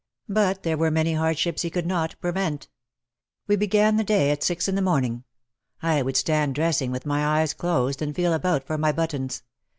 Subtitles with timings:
[0.29, 2.67] But there were many hardships he could not prevent.
[3.45, 5.25] We began the day at six in the morning.
[5.83, 9.43] I would stand dressing with my eyes closed and feel about for my buttons.